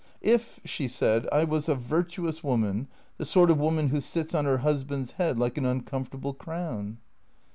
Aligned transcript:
"If," 0.21 0.59
she 0.65 0.87
said," 0.87 1.27
I 1.31 1.43
was 1.43 1.69
a 1.69 1.75
virtuous 1.75 2.43
woman, 2.43 2.87
the 3.19 3.23
sort 3.23 3.51
of 3.51 3.59
woman 3.59 3.89
who 3.89 4.01
sits 4.01 4.33
on 4.33 4.45
her 4.45 4.57
husband's 4.57 5.11
head 5.11 5.37
like 5.37 5.59
an 5.59 5.65
uncomfortable 5.67 6.33
crown 6.33 6.97